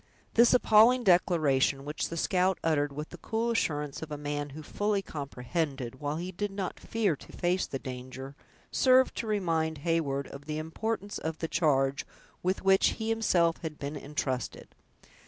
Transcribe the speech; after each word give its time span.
This 0.33 0.51
appalling 0.55 1.03
declaration, 1.03 1.85
which 1.85 2.09
the 2.09 2.17
scout 2.17 2.57
uttered 2.63 2.91
with 2.91 3.09
the 3.09 3.19
cool 3.19 3.51
assurance 3.51 4.01
of 4.01 4.09
a 4.11 4.17
man 4.17 4.49
who 4.57 4.63
fully 4.63 5.03
comprehended, 5.03 5.99
while 5.99 6.15
he 6.17 6.31
did 6.31 6.49
not 6.49 6.79
fear 6.79 7.15
to 7.15 7.31
face 7.31 7.67
the 7.67 7.77
danger, 7.77 8.35
served 8.71 9.15
to 9.17 9.27
remind 9.27 9.77
Heyward 9.85 10.25
of 10.29 10.45
the 10.45 10.57
importance 10.57 11.19
of 11.19 11.37
the 11.37 11.47
charge 11.47 12.03
with 12.41 12.63
which 12.63 12.93
he 12.97 13.09
himself 13.09 13.57
had 13.57 13.77
been 13.77 13.95
intrusted. 13.95 14.73